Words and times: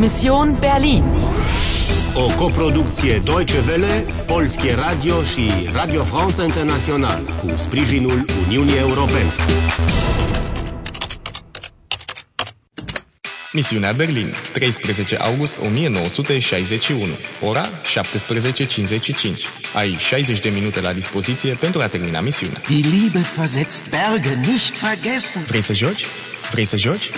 Mission 0.00 0.56
Berlin. 0.60 1.04
O 2.14 2.34
coproducție 2.34 3.20
Deutsche 3.24 3.62
Welle, 3.68 4.06
Polskie 4.26 4.74
Radio 4.74 5.22
și 5.22 5.50
Radio 5.72 6.04
France 6.04 6.42
International 6.42 7.22
cu 7.24 7.52
sprijinul 7.56 8.24
Uniunii 8.46 8.76
Europene. 8.78 9.30
Misiunea 13.52 13.92
Berlin, 13.92 14.26
13 14.52 15.16
august 15.16 15.54
1961, 15.64 17.06
ora 17.40 17.68
17.55. 17.70 17.72
Ai 19.74 19.96
60 19.98 20.40
de 20.40 20.48
minute 20.48 20.80
la 20.80 20.92
dispoziție 20.92 21.52
pentru 21.52 21.80
a 21.80 21.86
termina 21.86 22.20
misiunea. 22.20 22.60
Die 22.66 22.86
Liebe 22.88 23.26
versetzt 23.36 23.82
Berge, 23.90 24.34
nicht 24.46 24.80
vergessen. 24.80 25.42
Vrei 25.42 25.62
să 25.62 25.72
joci? 25.72 26.06
Vrei 26.50 26.64
să 26.64 26.76
joci? 26.76 27.10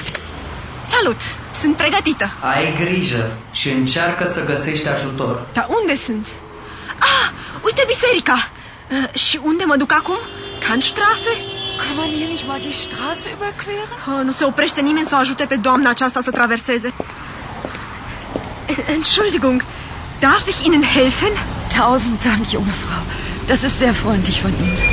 Salut! 0.84 1.20
Sunt 1.54 1.76
pregătită. 1.76 2.30
Ai 2.40 2.74
grijă 2.84 3.30
și 3.52 3.68
încearcă 3.70 4.26
să 4.26 4.44
găsești 4.44 4.88
ajutor. 4.88 5.46
Dar 5.52 5.66
unde 5.80 5.96
sunt? 5.96 6.26
Ah, 6.98 7.30
uite 7.64 7.82
biserica! 7.86 8.50
Uh, 8.90 9.18
și 9.20 9.40
unde 9.42 9.64
mă 9.64 9.76
duc 9.76 9.92
acum? 9.92 10.18
Kantstraße? 10.68 11.32
Kann 11.82 11.96
man 11.96 12.08
hier 12.16 12.28
nicht 12.28 12.46
mal 12.46 12.60
die 12.60 12.72
Straße 12.84 13.28
überqueren? 13.36 13.88
Oh, 14.08 14.24
nu 14.24 14.30
se 14.30 14.44
oprește 14.44 14.80
nimeni 14.80 15.06
să 15.06 15.14
o 15.14 15.18
ajute 15.18 15.44
pe 15.44 15.56
doamna 15.56 15.90
aceasta 15.90 16.20
să 16.20 16.30
traverseze. 16.30 16.92
Entschuldigung, 18.94 19.64
darf 20.18 20.46
ich 20.48 20.64
Ihnen 20.64 20.82
helfen? 20.82 21.32
Tausend 21.76 22.22
Dank, 22.22 22.50
junge 22.50 22.70
Frau. 22.70 23.02
Das 23.46 23.62
ist 23.62 23.76
sehr 23.76 23.94
freundlich 23.94 24.40
von 24.40 24.52
Ihnen. 24.52 24.91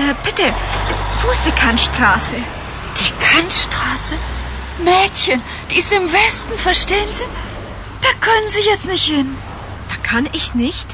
Äh, 0.00 0.14
bitte, 0.26 0.46
wo 1.22 1.30
ist 1.30 1.44
die 1.48 1.52
Kantstraße? 1.64 2.36
Die 3.00 3.12
Kantstraße? 3.28 4.14
Mädchen, 4.78 5.42
die 5.70 5.76
ist 5.82 5.92
im 5.92 6.06
Westen, 6.12 6.56
verstehen 6.58 7.10
Sie? 7.18 7.28
Da 8.04 8.08
können 8.26 8.48
Sie 8.54 8.62
jetzt 8.70 8.86
nicht 8.92 9.04
hin. 9.16 9.28
Da 9.90 9.96
kann 10.10 10.26
ich 10.32 10.54
nicht. 10.54 10.88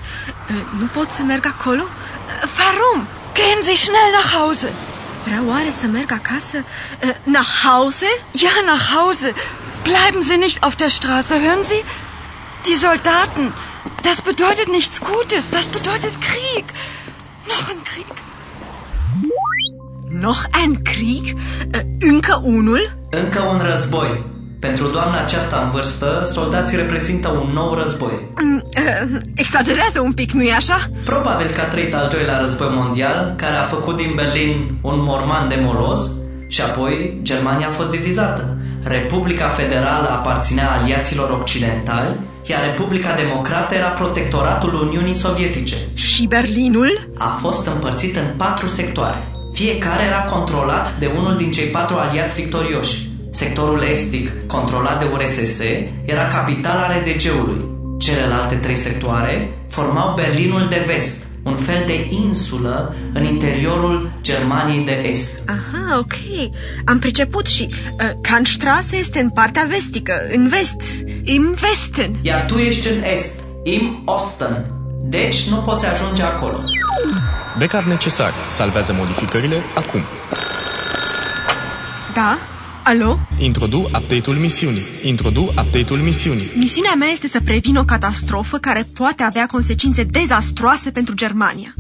Äh, 0.49 0.65
nu 0.79 0.87
pot 0.87 1.13
să 1.13 1.23
merg 1.23 1.47
acolo? 1.47 1.83
Äh, 1.85 2.47
Warum? 2.61 3.07
Gehen 3.35 3.61
Sie 3.63 3.77
schnell 3.77 4.11
nach 4.19 4.31
Hause. 4.41 4.69
Vreau 5.25 5.45
oare 5.49 5.71
să 5.71 5.87
merg 5.87 6.11
acasă? 6.13 6.59
Äh, 6.99 7.15
Nach 7.25 7.53
Hause? 7.65 8.07
Ja, 8.33 8.51
nach 8.73 8.87
Hause. 8.97 9.35
Bleiben 9.83 10.23
Sie 10.23 10.37
nicht 10.37 10.63
auf 10.63 10.75
der 10.77 10.89
Straße, 10.99 11.35
hören 11.41 11.63
Sie? 11.63 11.83
Die 12.67 12.77
Soldaten, 12.87 13.53
das 14.03 14.21
bedeutet 14.23 14.69
nichts 14.69 14.97
Gutes, 15.01 15.51
das 15.51 15.67
bedeutet 15.67 16.15
Krieg. 16.21 16.65
Noch 17.53 17.69
ein 17.73 17.83
Krieg. 17.85 18.26
Noch 20.11 20.45
ein 20.63 20.83
Krieg? 20.83 21.35
Äh, 21.73 21.81
Încă 22.01 22.41
unul? 22.45 22.97
Încă 23.11 23.41
un 23.41 23.61
război. 23.71 24.25
Pentru 24.61 24.87
doamna 24.89 25.21
aceasta 25.21 25.61
în 25.65 25.71
vârstă, 25.71 26.23
soldații 26.25 26.77
reprezintă 26.77 27.29
un 27.29 27.51
nou 27.53 27.75
război. 27.75 28.33
Mm, 28.43 28.63
uh, 28.77 29.19
Exagerează 29.35 30.01
un 30.01 30.13
pic, 30.13 30.31
nu-i 30.31 30.51
așa? 30.51 30.91
Probabil 31.05 31.47
că 31.47 31.61
a 31.61 31.65
trăit 31.65 31.95
al 31.95 32.09
doilea 32.13 32.39
război 32.39 32.69
mondial, 32.71 33.35
care 33.37 33.55
a 33.57 33.63
făcut 33.63 33.97
din 33.97 34.13
Berlin 34.15 34.79
un 34.83 34.95
morman 35.03 35.49
de 35.49 35.59
molos 35.61 36.11
și 36.49 36.61
apoi 36.61 37.19
Germania 37.23 37.67
a 37.69 37.71
fost 37.71 37.91
divizată. 37.91 38.57
Republica 38.83 39.49
Federală 39.49 40.09
aparținea 40.09 40.71
aliaților 40.71 41.31
occidentali, 41.41 42.21
iar 42.47 42.65
Republica 42.65 43.15
Democrată 43.15 43.75
era 43.75 43.89
protectoratul 43.89 44.75
Uniunii 44.75 45.15
Sovietice. 45.15 45.77
Și 45.95 46.27
Berlinul? 46.27 47.09
A 47.19 47.39
fost 47.41 47.67
împărțit 47.67 48.17
în 48.17 48.35
patru 48.37 48.67
sectoare. 48.67 49.36
Fiecare 49.57 50.03
era 50.03 50.23
controlat 50.23 50.99
de 50.99 51.07
unul 51.07 51.37
din 51.37 51.51
cei 51.51 51.67
patru 51.67 51.97
aliați 51.97 52.35
victorioși. 52.35 53.09
Sectorul 53.31 53.83
estic, 53.83 54.31
controlat 54.47 54.99
de 54.99 55.07
URSS, 55.13 55.61
era 56.05 56.29
capitala 56.29 56.87
RDG-ului. 56.97 57.65
Celelalte 57.99 58.55
trei 58.55 58.77
sectoare 58.77 59.59
formau 59.69 60.15
Berlinul 60.15 60.67
de 60.69 60.85
vest, 60.87 61.27
un 61.43 61.57
fel 61.57 61.83
de 61.87 62.07
insulă 62.11 62.95
în 63.15 63.25
interiorul 63.25 64.11
Germaniei 64.23 64.85
de 64.85 64.93
Est. 64.93 65.43
Aha, 65.47 65.99
ok. 65.99 66.51
Am 66.85 66.99
priceput 66.99 67.47
și 67.47 67.69
uh, 67.71 68.11
Kantstraße 68.21 68.99
este 68.99 69.21
în 69.21 69.31
partea 69.31 69.67
vestică, 69.69 70.27
în 70.35 70.49
vest, 70.49 70.83
im 71.23 71.57
Westen. 71.63 72.15
Iar 72.23 72.45
tu 72.45 72.59
ești 72.59 72.89
în 72.89 73.03
Est, 73.13 73.41
im 73.63 74.03
Osten. 74.05 74.71
Deci 75.03 75.49
nu 75.49 75.57
poți 75.57 75.87
ajunge 75.87 76.23
acolo. 76.23 76.59
Backup 77.59 77.83
necesar. 77.85 78.33
Salvează 78.51 78.93
modificările 78.93 79.63
acum. 79.75 80.01
Da? 82.15 82.39
Alo? 82.83 83.19
Introdu 83.39 83.79
update-ul 83.79 84.37
misiunii. 84.37 84.83
Introdu 85.05 85.43
update-ul 85.43 85.99
misiunii. 85.99 86.51
Misiunea 86.57 86.95
mea 86.95 87.09
este 87.09 87.27
să 87.27 87.41
previn 87.41 87.77
o 87.77 87.85
catastrofă 87.85 88.59
care 88.59 88.87
poate 88.95 89.23
avea 89.23 89.47
consecințe 89.47 90.03
dezastroase 90.05 90.91
pentru 90.91 91.15
Germania. 91.15 91.75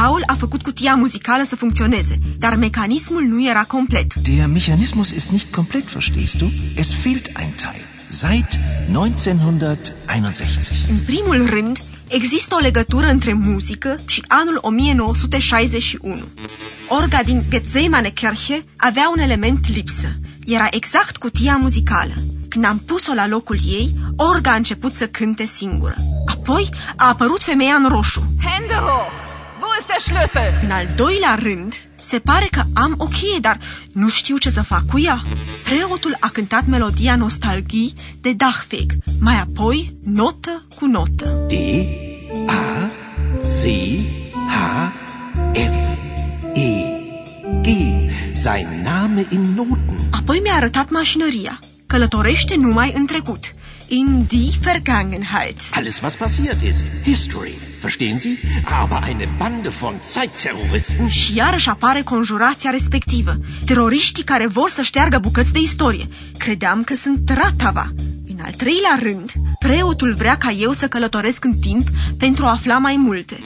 Paul 0.00 0.22
a 0.26 0.34
făcut 0.34 0.62
cutia 0.62 0.94
muzicală 0.94 1.42
să 1.42 1.56
funcționeze, 1.56 2.18
dar 2.38 2.54
mecanismul 2.56 3.22
nu 3.22 3.48
era 3.48 3.62
complet. 3.62 4.14
Der 4.14 4.46
Mechanismus 4.46 5.10
ist 5.10 5.28
nicht 5.30 5.54
komplett, 5.54 5.88
verstehst 5.88 6.34
du? 6.34 6.52
Es 6.76 6.94
fehlt 6.94 7.26
ein 7.38 7.50
Teil. 7.56 7.80
Seit 8.08 8.46
1961. 8.92 10.98
În 10.98 11.04
primul 11.04 11.46
rând, 11.50 11.78
există 12.12 12.54
o 12.54 12.58
legătură 12.58 13.06
între 13.06 13.32
muzică 13.32 13.96
și 14.06 14.24
anul 14.28 14.58
1961. 14.60 16.22
Orga 16.88 17.22
din 17.24 17.44
Gethsemane-Kirche 17.50 18.62
avea 18.76 19.08
un 19.14 19.18
element 19.18 19.68
lipsă. 19.74 20.06
Era 20.46 20.66
exact 20.70 21.16
cutia 21.16 21.56
muzicală. 21.56 22.12
Când 22.48 22.64
am 22.64 22.78
pus-o 22.78 23.14
la 23.14 23.26
locul 23.26 23.58
ei, 23.66 23.94
orga 24.16 24.50
a 24.50 24.54
început 24.54 24.94
să 24.94 25.06
cânte 25.06 25.44
singură. 25.44 25.94
Apoi 26.26 26.68
a 26.96 27.08
apărut 27.08 27.42
femeia 27.42 27.74
în 27.74 27.88
roșu. 27.88 28.20
Hände 28.20 28.74
hoch! 28.74 29.12
Wo 29.60 29.68
ist 29.78 29.86
der 29.86 30.00
Schlüssel? 30.00 30.64
În 30.64 30.70
al 30.70 30.86
doilea 30.96 31.34
rând, 31.34 31.74
se 32.02 32.18
pare 32.18 32.48
că 32.50 32.62
am 32.72 32.94
o 32.98 33.04
cheie, 33.04 33.38
dar 33.40 33.58
nu 33.92 34.08
știu 34.08 34.36
ce 34.36 34.50
să 34.50 34.62
fac 34.62 34.86
cu 34.86 34.98
ea. 34.98 35.22
Preotul 35.64 36.16
a 36.20 36.28
cântat 36.28 36.66
melodia 36.66 37.16
Nostalgie 37.16 37.92
de 38.20 38.32
Dachweg, 38.32 38.92
mai 39.20 39.40
apoi 39.40 39.90
notă 40.04 40.64
cu 40.74 40.86
notă. 40.86 41.46
D, 41.48 41.52
A, 42.46 42.90
C, 43.40 43.64
H, 44.32 44.92
F, 45.52 45.98
E, 46.54 46.70
G. 47.60 47.66
Sein 48.34 48.82
Name 48.82 49.26
in 49.30 49.40
Noten. 49.40 49.96
Apoi 50.10 50.40
mi-a 50.42 50.54
arătat 50.54 50.90
mașinăria. 50.90 51.58
Călătorește 51.86 52.54
numai 52.56 52.92
în 52.96 53.06
trecut. 53.06 53.50
In 53.88 54.24
die 54.28 54.50
Vergangenheit. 54.60 55.60
Alles, 55.70 56.00
was 56.00 56.16
passiert 56.16 56.62
ist. 56.62 56.84
History. 57.04 57.71
Verstehen 57.82 58.18
Sie? 58.18 58.38
Aber 58.82 59.02
eine 59.08 59.24
Bande 59.38 59.68
von 59.68 59.94
Zeitterroristen. 60.02 61.08
Și 61.08 61.36
iarăși 61.36 61.68
apare 61.68 62.02
conjurația 62.02 62.70
respectivă. 62.70 63.34
Teroriștii 63.66 64.22
care 64.24 64.46
vor 64.46 64.70
să 64.70 64.82
șteargă 64.82 65.18
bucăți 65.18 65.52
de 65.52 65.58
istorie. 65.58 66.04
Credeam 66.38 66.82
că 66.84 66.94
sunt 66.94 67.28
Ratava. 67.28 67.86
În 68.28 68.38
al 68.44 68.52
treilea 68.52 68.98
rând, 69.02 69.32
preotul 69.58 70.14
vrea 70.14 70.36
ca 70.36 70.50
eu 70.50 70.72
să 70.72 70.88
călătoresc 70.88 71.44
în 71.44 71.58
timp 71.58 71.88
pentru 72.18 72.44
a 72.44 72.50
afla 72.50 72.78
mai 72.78 72.96
multe. 72.96 73.38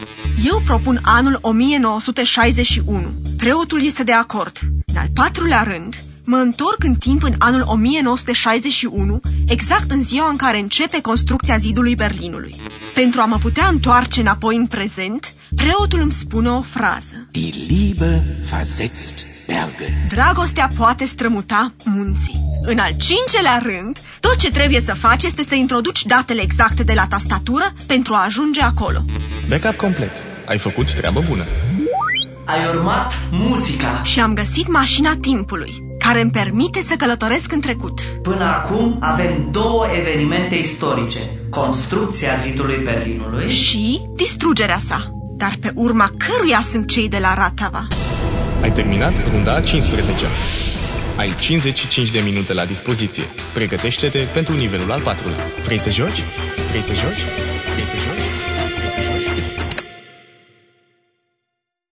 Eu 0.44 0.62
propun 0.64 0.98
anul 1.03 1.38
1961. 1.41 3.14
Preotul 3.36 3.84
este 3.84 4.03
de 4.04 4.12
acord. 4.12 4.58
În 4.86 4.97
al 4.97 5.08
patrulea 5.14 5.62
rând, 5.62 5.94
mă 6.26 6.37
întorc 6.37 6.84
în 6.84 6.94
timp 6.94 7.22
în 7.22 7.34
anul 7.38 7.62
1961, 7.66 9.20
exact 9.47 9.91
în 9.91 10.03
ziua 10.03 10.28
în 10.28 10.37
care 10.37 10.59
începe 10.59 11.00
construcția 11.00 11.59
zidului 11.59 11.94
Berlinului. 11.94 12.54
Pentru 12.94 13.20
a 13.20 13.25
mă 13.25 13.37
putea 13.42 13.66
întoarce 13.66 14.20
înapoi 14.20 14.56
în 14.56 14.66
prezent, 14.66 15.34
preotul 15.56 16.00
îmi 16.00 16.12
spune 16.12 16.48
o 16.48 16.60
frază. 16.60 17.26
Die 17.31 17.53
Liebe 17.66 18.39
versetzt 18.50 19.15
Berge. 19.47 19.95
Dragostea 20.09 20.68
poate 20.77 21.04
strămuta 21.04 21.72
munții. 21.84 22.41
În 22.62 22.78
al 22.78 22.91
cincelea 22.91 23.62
rând, 23.62 23.98
tot 24.21 24.36
ce 24.36 24.50
trebuie 24.50 24.80
să 24.80 24.95
faci 24.95 25.22
este 25.22 25.42
să 25.48 25.54
introduci 25.54 26.04
datele 26.04 26.42
exacte 26.42 26.83
de 26.83 26.92
la 26.92 27.06
tastatură 27.06 27.72
pentru 27.86 28.15
a 28.15 28.24
ajunge 28.24 28.62
acolo. 28.62 29.04
Backup 29.48 29.74
complet. 29.74 30.10
Ai 30.47 30.59
făcut 30.59 30.95
treabă 30.95 31.24
bună. 31.28 31.45
Ai 32.47 32.68
urmat 32.68 33.18
muzica. 33.30 34.03
Și 34.03 34.21
am 34.21 34.34
găsit 34.34 34.68
mașina 34.68 35.15
timpului, 35.21 35.85
care 36.06 36.20
îmi 36.20 36.30
permite 36.30 36.80
să 36.80 36.94
călătoresc 36.94 37.53
în 37.53 37.60
trecut. 37.60 38.00
Până 38.22 38.44
acum 38.44 38.97
avem 39.00 39.48
două 39.50 39.86
evenimente 39.98 40.54
istorice. 40.54 41.18
Construcția 41.50 42.36
zidului 42.36 42.80
Berlinului 42.84 43.48
Și 43.48 44.00
distrugerea 44.16 44.78
sa. 44.78 45.10
Dar 45.36 45.56
pe 45.60 45.70
urma 45.74 46.10
căruia 46.16 46.60
sunt 46.62 46.88
cei 46.88 47.08
de 47.08 47.18
la 47.18 47.34
Ratava? 47.34 47.86
Ai 48.62 48.72
terminat 48.72 49.28
runda 49.30 49.54
a 49.54 49.60
15 49.60 50.12
Ai 51.16 51.34
55 51.41 52.10
de 52.10 52.20
minute 52.20 52.52
la 52.52 52.64
dispoziție. 52.64 53.24
Pregătește-te 53.54 54.18
pentru 54.18 54.54
nivelul 54.54 54.92
al 54.92 55.00
patrulea. 55.00 55.44
Vrei 55.64 55.78
să 55.78 55.91
joci? 55.91 56.22
Vrei 56.70 56.82
să 56.82 56.92
joci? 56.94 57.22